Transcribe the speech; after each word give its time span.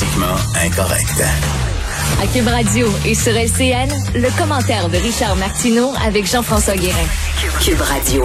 Politiquement 0.00 0.36
incorrect. 0.64 1.22
À 2.22 2.26
Cube 2.26 2.46
Radio 2.46 2.86
et 3.04 3.14
sur 3.14 3.32
LCN, 3.32 3.90
le 4.14 4.38
commentaire 4.38 4.88
de 4.88 4.96
Richard 4.96 5.36
Martineau 5.36 5.90
avec 6.02 6.24
Jean-François 6.26 6.74
Guérin. 6.74 6.96
Cube 7.62 7.80
Radio. 7.82 8.22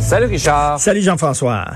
Salut 0.00 0.26
Richard. 0.26 0.80
Salut 0.80 1.02
Jean-François. 1.02 1.66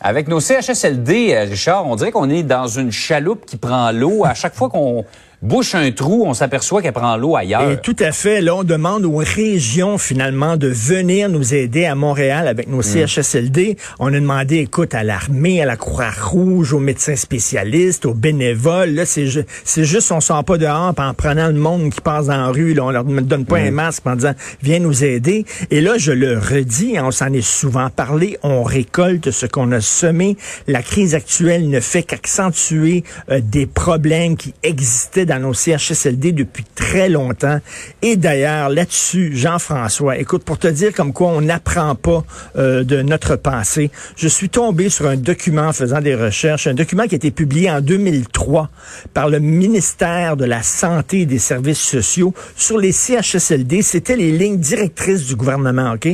Avec 0.00 0.26
nos 0.26 0.40
CHSLD, 0.40 1.34
euh, 1.34 1.44
Richard, 1.44 1.86
on 1.86 1.94
dirait 1.94 2.10
qu'on 2.10 2.28
est 2.28 2.42
dans 2.42 2.66
une 2.66 2.90
chaloupe 2.90 3.46
qui 3.46 3.56
prend 3.56 3.92
l'eau. 3.92 4.24
À 4.24 4.34
chaque 4.34 4.54
fois 4.56 4.68
qu'on 4.68 5.04
bouche 5.42 5.74
un 5.74 5.90
trou, 5.92 6.24
on 6.26 6.34
s'aperçoit 6.34 6.82
qu'elle 6.82 6.92
prend 6.92 7.16
l'eau 7.16 7.34
ailleurs. 7.36 7.70
Et 7.70 7.80
tout 7.80 7.96
à 8.00 8.12
fait. 8.12 8.40
Là, 8.40 8.54
on 8.56 8.64
demande 8.64 9.04
aux 9.06 9.16
régions, 9.16 9.96
finalement, 9.98 10.56
de 10.56 10.68
venir 10.68 11.28
nous 11.28 11.54
aider 11.54 11.86
à 11.86 11.94
Montréal 11.94 12.46
avec 12.46 12.68
nos 12.68 12.82
CHSLD. 12.82 13.76
On 13.98 14.08
a 14.08 14.20
demandé, 14.20 14.56
écoute, 14.58 14.94
à 14.94 15.02
l'armée, 15.02 15.62
à 15.62 15.66
la 15.66 15.76
Croix-Rouge, 15.76 16.72
aux 16.74 16.78
médecins 16.78 17.16
spécialistes, 17.16 18.04
aux 18.06 18.14
bénévoles. 18.14 18.90
Là, 18.90 19.06
c'est, 19.06 19.26
ju- 19.26 19.44
c'est 19.64 19.84
juste, 19.84 20.12
on 20.12 20.20
sort 20.20 20.44
pas 20.44 20.58
dehors 20.58 20.92
en 20.98 21.14
prenant 21.14 21.46
le 21.48 21.54
monde 21.54 21.90
qui 21.90 22.00
passe 22.00 22.26
dans 22.26 22.36
la 22.36 22.48
rue. 22.48 22.74
Là, 22.74 22.84
on 22.84 22.90
leur 22.90 23.04
donne 23.04 23.44
pas 23.46 23.58
un 23.58 23.70
masque 23.70 24.06
en 24.06 24.16
disant, 24.16 24.34
viens 24.62 24.78
nous 24.78 25.04
aider. 25.04 25.44
Et 25.70 25.80
là, 25.80 25.94
je 25.96 26.12
le 26.12 26.38
redis, 26.38 26.98
hein, 26.98 27.04
on 27.06 27.10
s'en 27.10 27.32
est 27.32 27.40
souvent 27.46 27.88
parlé, 27.90 28.38
on 28.42 28.62
récolte 28.62 29.30
ce 29.30 29.46
qu'on 29.46 29.72
a 29.72 29.80
semé. 29.80 30.36
La 30.68 30.82
crise 30.82 31.14
actuelle 31.14 31.68
ne 31.68 31.80
fait 31.80 32.02
qu'accentuer 32.02 33.04
euh, 33.30 33.40
des 33.42 33.66
problèmes 33.66 34.36
qui 34.36 34.54
existaient 34.62 35.26
dans 35.30 35.38
nos 35.38 35.54
CHSLD 35.54 36.32
depuis 36.32 36.64
très 36.74 37.08
longtemps. 37.08 37.60
Et 38.02 38.16
d'ailleurs, 38.16 38.68
là-dessus, 38.68 39.30
Jean-François, 39.32 40.18
écoute, 40.18 40.42
pour 40.42 40.58
te 40.58 40.66
dire 40.66 40.92
comme 40.92 41.12
quoi 41.12 41.28
on 41.28 41.40
n'apprend 41.40 41.94
pas 41.94 42.24
euh, 42.56 42.82
de 42.82 43.00
notre 43.00 43.36
passé, 43.36 43.92
je 44.16 44.26
suis 44.26 44.48
tombé 44.48 44.88
sur 44.90 45.06
un 45.06 45.16
document 45.16 45.68
en 45.68 45.72
faisant 45.72 46.00
des 46.00 46.16
recherches, 46.16 46.66
un 46.66 46.74
document 46.74 47.04
qui 47.04 47.14
a 47.14 47.16
été 47.16 47.30
publié 47.30 47.70
en 47.70 47.80
2003 47.80 48.70
par 49.14 49.28
le 49.28 49.38
ministère 49.38 50.36
de 50.36 50.44
la 50.44 50.64
Santé 50.64 51.20
et 51.20 51.26
des 51.26 51.38
Services 51.38 51.78
sociaux 51.78 52.34
sur 52.56 52.78
les 52.78 52.92
CHSLD. 52.92 53.82
C'était 53.82 54.16
les 54.16 54.32
lignes 54.32 54.58
directrices 54.58 55.26
du 55.26 55.36
gouvernement, 55.36 55.92
OK? 55.92 56.08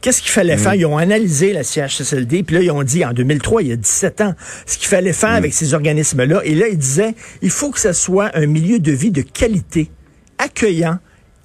Qu'est-ce 0.00 0.22
qu'il 0.22 0.30
fallait 0.30 0.56
faire? 0.56 0.74
Ils 0.74 0.86
ont 0.86 0.96
analysé 0.96 1.52
la 1.52 1.62
CHSLD, 1.62 2.42
puis 2.42 2.56
là, 2.56 2.62
ils 2.62 2.70
ont 2.70 2.82
dit, 2.82 3.04
en 3.04 3.12
2003, 3.12 3.62
il 3.62 3.68
y 3.68 3.72
a 3.72 3.76
17 3.76 4.20
ans, 4.22 4.34
ce 4.64 4.78
qu'il 4.78 4.88
fallait 4.88 5.12
faire 5.12 5.30
avec 5.30 5.52
ces 5.52 5.74
organismes-là. 5.74 6.40
Et 6.44 6.54
là, 6.54 6.68
ils 6.68 6.78
disaient, 6.78 7.14
il 7.42 7.50
faut 7.50 7.70
que 7.70 7.78
ce 7.78 7.92
soit 7.92 8.30
un 8.34 8.46
milieu 8.60 8.78
de 8.78 8.92
vie 8.92 9.10
de 9.10 9.22
qualité, 9.22 9.90
accueillant, 10.38 10.98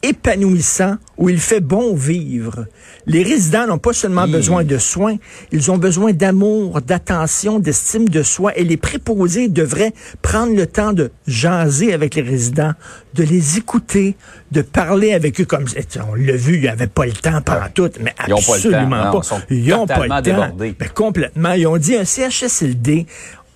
épanouissant, 0.03 0.97
où 1.17 1.29
il 1.29 1.39
fait 1.39 1.61
bon 1.61 1.95
vivre. 1.95 2.65
Les 3.07 3.23
résidents 3.23 3.65
n'ont 3.65 3.79
pas 3.79 3.93
seulement 3.93 4.27
Mmh. 4.27 4.31
besoin 4.31 4.63
de 4.63 4.77
soins, 4.77 5.15
ils 5.51 5.71
ont 5.71 5.77
besoin 5.79 6.13
d'amour, 6.13 6.81
d'attention, 6.81 7.57
d'estime 7.59 8.07
de 8.09 8.21
soi. 8.21 8.55
Et 8.55 8.63
les 8.63 8.77
préposés 8.77 9.47
devraient 9.47 9.93
prendre 10.21 10.53
le 10.55 10.67
temps 10.67 10.93
de 10.93 11.09
jaser 11.25 11.91
avec 11.93 12.13
les 12.15 12.21
résidents, 12.21 12.73
de 13.15 13.23
les 13.23 13.57
écouter, 13.57 14.15
de 14.51 14.61
parler 14.61 15.13
avec 15.13 15.41
eux 15.41 15.45
comme 15.45 15.65
on 16.07 16.13
l'a 16.15 16.35
vu, 16.35 16.55
il 16.55 16.61
n'y 16.61 16.67
avait 16.67 16.85
pas 16.87 17.05
le 17.05 17.13
temps 17.13 17.41
pendant 17.41 17.69
tout, 17.73 17.89
mais 17.99 18.13
Ils 18.27 18.33
ont 18.33 18.37
pas 18.37 18.57
le 18.57 18.61
temps, 18.61 18.67
absolument 18.69 19.05
non, 19.05 19.19
pas. 19.19 19.41
ils 19.49 19.65
Ils 19.65 19.73
ont 19.73 19.87
pas 19.87 20.03
le 20.03 20.09
temps. 20.09 20.55
Ben, 20.57 20.75
complètement. 20.93 21.53
Ils 21.53 21.65
ont 21.65 21.77
dit 21.77 21.95
un 21.95 22.05
CHSLD. 22.05 23.07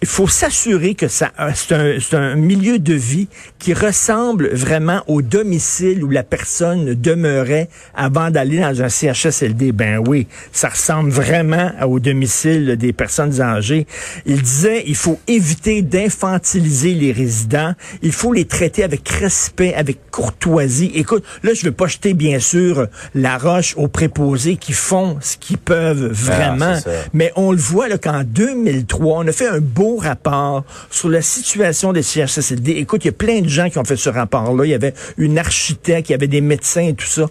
Il 0.01 0.07
faut 0.07 0.29
s'assurer 0.29 0.95
que 0.95 1.09
ça, 1.09 1.31
euh, 1.41 1.51
c'est 1.53 1.75
un, 1.75 1.97
c'est 1.99 2.15
un 2.15 2.35
milieu 2.35 2.79
de 2.79 2.93
vie 2.93 3.27
qui 3.59 3.73
ressemble 3.73 4.47
vraiment 4.53 5.01
au 5.07 5.21
domicile 5.21 6.05
où 6.05 6.09
la 6.09 6.23
personne 6.23 6.93
demeurait 6.93 7.67
avant 7.93 8.31
d'aller 8.31 8.59
dans 8.59 8.81
un 8.81 8.87
CHSLD. 8.87 9.73
Ben 9.73 9.97
oui, 9.97 10.27
ça 10.53 10.69
ressemble 10.69 11.09
vraiment 11.09 11.71
au 11.85 11.99
domicile 11.99 12.77
des 12.77 12.93
personnes 12.93 13.41
âgées. 13.41 13.87
Il 14.25 14.41
disait, 14.41 14.83
il 14.87 14.95
faut 14.95 15.19
éviter 15.27 15.81
d'infantiliser 15.81 16.93
les 16.93 17.11
résidents. 17.11 17.73
Il 18.01 18.13
faut 18.13 18.31
les 18.31 18.45
traiter 18.45 18.83
avec 18.83 19.07
respect, 19.09 19.73
avec 19.73 20.09
courtoisie. 20.11 20.91
Écoute, 20.95 21.25
là, 21.43 21.53
je 21.53 21.65
veux 21.65 21.73
pas 21.73 21.87
jeter, 21.87 22.13
bien 22.13 22.39
sûr, 22.39 22.87
la 23.15 23.37
roche 23.37 23.75
aux 23.75 23.89
préposés 23.89 24.55
qui 24.55 24.71
font 24.71 25.17
ce 25.19 25.35
qu'ils 25.35 25.57
peuvent 25.57 26.05
vraiment. 26.05 26.75
c'est 26.75 26.89
ça. 26.89 26.91
Mais 27.13 27.33
on 27.35 27.51
le 27.51 27.57
voit 27.57 27.89
là, 27.89 27.97
qu'en 27.97 28.23
2003, 28.23 29.17
on 29.19 29.27
a 29.27 29.31
fait 29.33 29.47
un 29.49 29.59
beau 29.59 29.88
rapport 29.97 30.63
sur 30.89 31.09
la 31.09 31.21
situation 31.21 31.93
des 31.93 32.03
CHSLD. 32.03 32.71
Écoute, 32.73 33.03
il 33.03 33.07
y 33.07 33.09
a 33.09 33.13
plein 33.13 33.41
de 33.41 33.49
gens 33.49 33.69
qui 33.69 33.77
ont 33.77 33.83
fait 33.83 33.95
ce 33.95 34.09
rapport-là. 34.09 34.65
Il 34.65 34.69
y 34.69 34.73
avait 34.73 34.93
une 35.17 35.37
architecte, 35.37 36.09
il 36.09 36.13
y 36.13 36.15
avait 36.15 36.27
des 36.27 36.41
médecins 36.41 36.87
et 36.87 36.93
tout 36.93 37.05
ça. 37.05 37.27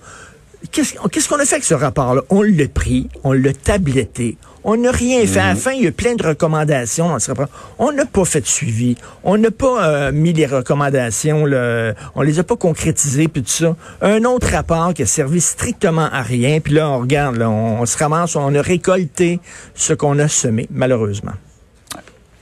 Qu'est-ce 0.72 1.28
qu'on 1.28 1.36
a 1.36 1.44
fait 1.44 1.56
avec 1.56 1.64
ce 1.64 1.74
rapport-là? 1.74 2.22
On 2.30 2.42
l'a 2.42 2.66
pris, 2.68 3.08
on 3.22 3.32
l'a 3.32 3.52
tabletté. 3.52 4.36
On 4.64 4.76
n'a 4.76 4.90
rien 4.90 5.24
fait. 5.24 5.38
À 5.38 5.48
la 5.48 5.54
fin, 5.54 5.72
il 5.72 5.84
y 5.84 5.86
a 5.86 5.92
plein 5.92 6.14
de 6.14 6.26
recommandations 6.26 7.08
dans 7.08 7.18
ce 7.18 7.30
rapport. 7.30 7.48
On 7.78 7.92
n'a 7.92 8.04
pas 8.04 8.24
fait 8.24 8.40
de 8.40 8.46
suivi. 8.46 8.96
On 9.22 9.38
n'a 9.38 9.50
pas 9.50 9.86
euh, 9.86 10.12
mis 10.12 10.32
les 10.32 10.46
recommandations. 10.46 11.46
Là, 11.46 11.94
on 12.16 12.22
les 12.22 12.40
a 12.40 12.44
pas 12.44 12.56
concrétisées, 12.56 13.28
puis 13.28 13.42
tout 13.42 13.50
ça. 13.50 13.76
Un 14.02 14.24
autre 14.24 14.48
rapport 14.48 14.92
qui 14.94 15.02
a 15.02 15.06
servi 15.06 15.40
strictement 15.40 16.08
à 16.12 16.22
rien. 16.22 16.60
Puis 16.60 16.74
là, 16.74 16.90
on 16.90 16.98
regarde, 16.98 17.36
là, 17.36 17.48
on, 17.48 17.80
on 17.80 17.86
se 17.86 17.96
ramasse, 17.96 18.34
on 18.36 18.54
a 18.54 18.60
récolté 18.60 19.40
ce 19.74 19.92
qu'on 19.92 20.18
a 20.18 20.28
semé, 20.28 20.66
malheureusement. 20.70 21.32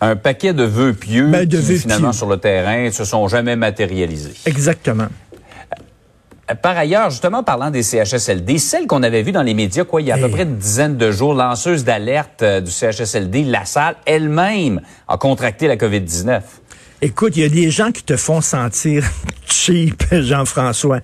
Un 0.01 0.17
paquet 0.17 0.53
de 0.53 0.63
vœux 0.65 0.93
pieux 0.93 1.29
Ben, 1.29 1.47
de 1.47 1.57
qui, 1.57 1.63
vœux 1.65 1.77
finalement, 1.77 2.11
pieux. 2.11 2.19
sur 2.19 2.29
le 2.29 2.37
terrain, 2.37 2.91
se 2.91 3.05
sont 3.05 3.27
jamais 3.29 3.57
matérialisés. 3.57 4.35
Exactement. 4.45 5.07
Euh, 6.51 6.55
Par 6.55 6.77
ailleurs, 6.77 7.11
justement, 7.11 7.43
parlant 7.43 7.71
des 7.71 7.83
CHSLD, 7.83 8.59
celle 8.59 8.87
qu'on 8.87 9.03
avait 9.03 9.23
vue 9.23 9.33
dans 9.33 9.43
les 9.43 9.55
médias, 9.55 9.85
quoi, 9.85 10.01
il 10.03 10.09
y 10.09 10.13
a 10.13 10.15
à 10.15 10.19
peu 10.19 10.27
Hey. 10.27 10.31
près 10.33 10.43
une 10.43 10.57
dizaine 10.59 10.97
de 10.97 11.11
jours, 11.11 11.35
lanceuse 11.35 11.83
d'alerte 11.85 12.43
euh, 12.43 12.61
du 12.61 12.71
CHSLD, 12.71 13.45
la 13.45 13.65
salle 13.65 13.97
elle-même 14.05 14.81
a 15.09 15.17
contracté 15.17 15.67
la 15.67 15.77
COVID-19. 15.77 16.41
Écoute, 17.03 17.37
il 17.37 17.43
y 17.43 17.47
a 17.47 17.49
des 17.49 17.71
gens 17.71 17.91
qui 17.93 18.03
te 18.03 18.17
font 18.17 18.41
sentir 18.41 19.05
cheap, 19.47 20.05
Jean-François. 20.13 21.01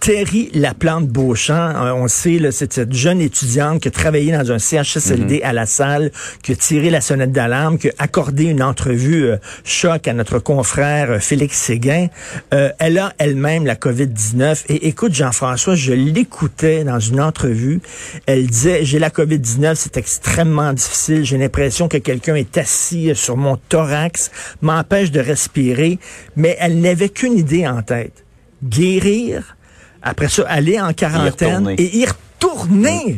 Terry 0.00 0.50
Laplante 0.54 1.08
Beauchamp, 1.08 1.74
euh, 1.76 1.92
on 1.94 2.08
sait, 2.08 2.38
là, 2.38 2.52
c'est 2.52 2.72
cette 2.72 2.92
jeune 2.92 3.20
étudiante 3.20 3.80
qui 3.80 3.88
a 3.88 3.90
travaillé 3.90 4.32
dans 4.32 4.52
un 4.52 4.58
CHSLD 4.58 5.42
à 5.42 5.52
la 5.52 5.66
salle, 5.66 6.10
qui 6.42 6.52
a 6.52 6.56
tiré 6.56 6.90
la 6.90 7.00
sonnette 7.00 7.32
d'alarme, 7.32 7.78
qui 7.78 7.88
a 7.88 7.92
accordé 7.98 8.44
une 8.44 8.62
entrevue 8.62 9.24
euh, 9.24 9.36
choc 9.64 10.06
à 10.06 10.12
notre 10.12 10.38
confrère 10.38 11.10
euh, 11.10 11.18
Félix 11.18 11.58
Séguin. 11.58 12.08
Euh, 12.52 12.70
elle 12.78 12.98
a 12.98 13.12
elle-même 13.18 13.64
la 13.64 13.76
COVID-19. 13.76 14.64
Et 14.68 14.88
écoute, 14.88 15.14
Jean-François, 15.14 15.74
je 15.74 15.92
l'écoutais 15.92 16.84
dans 16.84 17.00
une 17.00 17.20
entrevue. 17.20 17.80
Elle 18.26 18.46
disait, 18.46 18.84
j'ai 18.84 18.98
la 18.98 19.10
COVID-19, 19.10 19.74
c'est 19.74 19.96
extrêmement 19.96 20.72
difficile. 20.72 21.24
J'ai 21.24 21.38
l'impression 21.38 21.88
que 21.88 21.96
quelqu'un 21.96 22.34
est 22.34 22.58
assis 22.58 23.12
sur 23.14 23.36
mon 23.36 23.56
thorax, 23.56 24.30
m'empêche 24.60 25.10
de 25.10 25.20
respirer. 25.20 25.98
Mais 26.36 26.56
elle 26.60 26.80
n'avait 26.80 27.08
qu'une 27.08 27.38
idée 27.38 27.66
en 27.66 27.82
tête. 27.82 28.24
Guérir, 28.62 29.56
après 30.04 30.28
ça, 30.28 30.44
aller 30.48 30.80
en 30.80 30.92
quarantaine 30.92 31.74
et 31.78 31.96
y 31.96 32.04
retourner, 32.04 32.16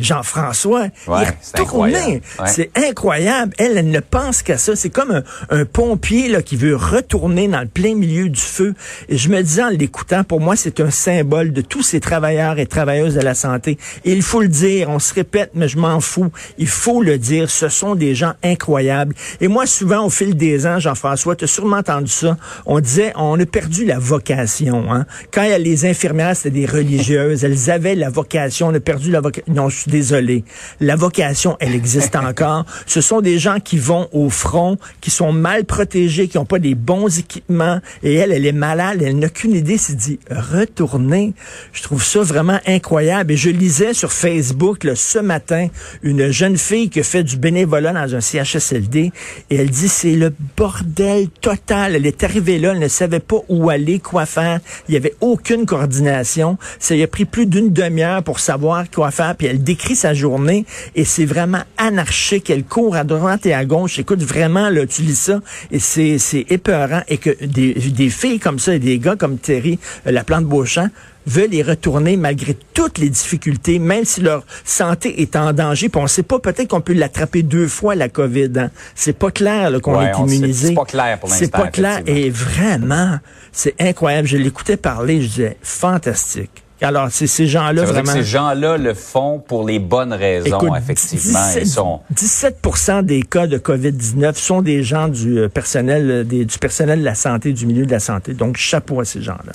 Jean-François. 0.00 0.88
Ouais, 1.06 1.22
y 1.22 1.26
c'est 1.41 1.60
incroyable. 1.60 2.20
Ouais. 2.39 2.47
C'est 2.47 2.71
incroyable. 2.77 3.53
Elle, 3.59 3.78
elle 3.78 3.91
ne 3.91 4.00
pense 4.00 4.42
qu'à 4.42 4.59
ça. 4.59 4.77
C'est 4.77 4.91
comme 4.91 5.10
un, 5.10 5.22
un 5.50 5.65
pompier 5.65 6.28
là, 6.28 6.42
qui 6.42 6.56
veut 6.56 6.77
retourner 6.77 7.48
dans 7.48 7.60
le 7.60 7.66
plein 7.66 7.95
milieu 7.95 8.28
du 8.28 8.41
feu. 8.41 8.74
Et 9.09 9.16
je 9.16 9.28
me 9.28 9.42
disais 9.42 9.65
en 9.65 9.68
l'écoutant, 9.68 10.24
pour 10.24 10.41
moi, 10.41 10.56
c'est 10.56 10.80
un 10.80 10.91
symbole 10.91 11.53
de 11.53 11.60
tous 11.60 11.83
ces 11.83 12.00
travailleurs 12.00 12.59
et 12.59 12.66
travailleuses 12.66 13.15
de 13.15 13.21
la 13.21 13.34
santé. 13.34 13.78
Et 14.04 14.12
il 14.12 14.22
faut 14.22 14.41
le 14.41 14.48
dire, 14.48 14.89
on 14.91 14.98
se 14.98 15.15
répète, 15.15 15.50
mais 15.54 15.68
je 15.68 15.78
m'en 15.78 16.00
fous. 16.00 16.30
Il 16.59 16.68
faut 16.68 17.03
le 17.03 17.18
dire, 17.18 17.50
ce 17.50 17.68
sont 17.68 17.95
des 17.95 18.15
gens 18.15 18.34
incroyables. 18.42 19.15
Et 19.41 19.48
moi, 19.48 19.66
souvent, 19.66 20.04
au 20.04 20.10
fil 20.10 20.36
des 20.36 20.66
ans, 20.66 20.78
Jean-François, 20.78 21.36
tu 21.36 21.45
as 21.45 21.48
sûrement 21.48 21.78
entendu 21.78 22.10
ça, 22.10 22.36
on 22.65 22.80
disait, 22.80 23.12
on 23.16 23.39
a 23.39 23.47
perdu 23.47 23.84
la 23.84 23.98
vocation. 23.98 24.92
Hein? 24.92 25.06
Quand 25.33 25.42
il 25.42 25.50
y 25.50 25.53
a 25.53 25.59
les 25.59 25.86
infirmières, 25.86 26.36
c'était 26.36 26.50
des 26.50 26.66
religieuses, 26.66 27.45
elles 27.45 27.71
avaient 27.71 27.95
la 27.95 28.10
vocation, 28.10 28.68
on 28.68 28.74
a 28.74 28.80
perdu 28.80 29.10
la 29.16 29.22
la 29.22 29.22
vocation. 29.22 29.53
Non, 29.53 29.68
je 29.68 29.77
suis 29.77 29.91
désolé. 29.91 30.45
La 30.80 30.97
vocation, 30.97 31.57
elle 31.60 31.74
existe 31.74 32.16
encore. 32.16 32.65
Ce 32.86 33.01
sont 33.01 33.21
des 33.21 33.39
gens 33.39 33.60
qui 33.60 33.78
vont 33.78 34.09
au 34.13 34.28
front, 34.30 34.77
qui 35.01 35.10
sont 35.10 35.33
mal 35.33 35.65
protégés, 35.65 36.28
qui 36.28 36.36
n'ont 36.36 36.45
pas 36.45 36.59
des 36.59 36.74
bons 36.74 37.18
équipements. 37.18 37.80
Et 38.03 38.15
elle, 38.15 38.33
elle 38.33 38.47
est 38.47 38.53
malade. 38.53 39.03
Elle 39.03 39.18
n'a 39.18 39.28
qu'une 39.28 39.53
idée, 39.53 39.78
c'est 39.78 39.97
dit 39.97 40.18
retourner. 40.30 41.34
Je 41.72 41.83
trouve 41.83 42.04
ça 42.04 42.21
vraiment 42.21 42.59
incroyable. 42.66 43.33
Et 43.33 43.36
je 43.36 43.51
lisais 43.51 43.95
sur 43.95 44.13
Facebook 44.13 44.84
là, 44.84 44.95
ce 44.95 45.19
matin 45.19 45.69
une 46.03 46.30
jeune 46.30 46.59
fille 46.59 46.91
qui 46.91 47.03
fait 47.03 47.24
du 47.24 47.36
bénévolat 47.36 47.92
dans 47.92 48.15
un 48.15 48.21
CHSLD. 48.21 49.12
Et 49.51 49.57
elle 49.57 49.71
dit, 49.71 49.89
c'est 49.89 50.15
le 50.15 50.33
bordel 50.57 51.28
total. 51.41 51.97
Elle 51.97 52.07
est 52.07 52.22
arrivée 52.22 52.59
là, 52.59 52.72
elle 52.72 52.80
ne 52.80 52.89
savait 52.89 53.21
pas 53.21 53.39
où 53.48 53.71
aller, 53.71 53.98
quoi 53.98 54.27
faire. 54.27 54.60
Il 54.89 54.92
n'y 54.92 54.97
avait 54.97 55.15
aucune 55.21 55.66
coordination. 55.66 56.59
Ça 56.78 56.95
lui 56.95 57.03
a 57.03 57.07
pris 57.07 57.24
plus 57.24 57.47
d'une 57.47 57.72
demi-heure 57.72 58.22
pour 58.22 58.41
savoir 58.41 58.84
quoi 58.91 59.05
faire. 59.10 59.34
Puis 59.36 59.47
elle 59.47 59.62
décrit 59.62 59.97
sa 59.97 60.14
journée 60.14 60.64
et 60.94 61.04
c'est 61.04 61.24
vraiment 61.26 61.62
anarchique. 61.78 62.50
Elle 62.50 62.64
court 62.64 62.97
à 62.97 63.04
droite 63.04 63.47
et 63.47 63.54
à 63.54 63.64
gauche. 63.64 63.98
Écoute, 63.98 64.22
vraiment, 64.22 64.70
là, 64.70 64.86
tu 64.86 65.03
lis 65.03 65.16
ça 65.16 65.41
et 65.70 65.78
c'est, 65.78 66.18
c'est 66.18 66.47
épeurant. 66.50 67.03
Et 67.08 67.18
que 67.18 67.30
des, 67.44 67.74
des 67.74 68.10
filles 68.10 68.38
comme 68.38 68.58
ça 68.58 68.74
et 68.74 68.78
des 68.78 68.98
gars 68.98 69.16
comme 69.16 69.38
Terry, 69.38 69.78
euh, 70.06 70.10
la 70.12 70.24
plante 70.24 70.44
Beauchamp, 70.44 70.88
veulent 71.28 71.53
y 71.54 71.62
retourner 71.64 72.16
malgré 72.16 72.56
toutes 72.72 72.98
les 72.98 73.10
difficultés, 73.10 73.80
même 73.80 74.04
si 74.04 74.20
leur 74.20 74.44
santé 74.64 75.22
est 75.22 75.34
en 75.34 75.52
danger. 75.52 75.88
Puis 75.88 76.00
on 76.00 76.06
sait 76.06 76.22
pas, 76.22 76.38
peut-être 76.38 76.68
qu'on 76.68 76.80
peut 76.80 76.92
l'attraper 76.92 77.42
deux 77.42 77.66
fois, 77.66 77.97
la 77.97 78.09
COVID. 78.09 78.50
Hein. 78.56 78.70
C'est 78.94 79.18
pas 79.18 79.32
clair 79.32 79.70
là, 79.70 79.80
qu'on 79.80 79.98
Ouais, 79.98 80.04
est 80.12 80.18
immunisé. 80.20 80.68
c'est 80.68 80.74
pas 80.74 80.84
clair 80.84 81.18
pour 81.18 81.28
C'est 81.28 81.47
l'instant, 81.47 81.59
pas 81.62 81.66
clair. 81.68 82.00
Et 82.06 82.30
vraiment, 82.30 83.18
c'est 83.50 83.74
incroyable. 83.80 84.28
Je 84.28 84.36
l'écoutais 84.36 84.76
parler, 84.76 85.20
je 85.20 85.26
disais, 85.26 85.56
fantastique. 85.62 86.62
Alors, 86.82 87.08
c'est 87.10 87.26
ces 87.26 87.46
gens-là, 87.46 87.84
vraiment... 87.84 88.12
que 88.12 88.18
ces 88.18 88.24
gens-là 88.24 88.76
le 88.76 88.92
font 88.92 89.38
pour 89.38 89.66
les 89.66 89.78
bonnes 89.78 90.12
raisons, 90.12 90.58
Écoute, 90.58 90.72
effectivement. 90.76 91.46
17, 91.48 91.62
Ils 91.62 91.66
sont... 91.68 92.00
17 92.10 93.02
des 93.04 93.22
cas 93.22 93.46
de 93.46 93.56
COVID-19 93.56 94.34
sont 94.34 94.60
des 94.62 94.82
gens 94.82 95.08
du 95.08 95.38
euh, 95.38 95.48
personnel, 95.48 96.10
euh, 96.10 96.24
des- 96.24 96.44
du 96.44 96.58
personnel 96.58 97.00
de 97.00 97.04
la 97.04 97.14
santé, 97.14 97.52
du 97.54 97.66
milieu 97.66 97.86
de 97.86 97.90
la 97.92 98.00
santé. 98.00 98.34
Donc, 98.34 98.58
chapeau 98.58 99.00
à 99.00 99.04
ces 99.06 99.22
gens-là. 99.22 99.52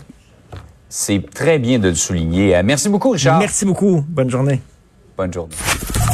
C'est 0.90 1.24
très 1.34 1.60
bien 1.60 1.78
de 1.80 1.90
le 1.90 1.96
souligner. 1.96 2.56
Euh, 2.56 2.64
Merci 2.66 2.90
beaucoup, 2.90 3.12
Richard. 3.12 3.38
Merci 3.40 3.66
beaucoup. 3.66 4.04
Bonne 4.10 4.30
journée. 4.30 4.60
Bonne 5.16 5.32
journée. 5.32 5.56